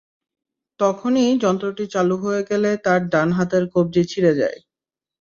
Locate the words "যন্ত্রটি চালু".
1.43-2.15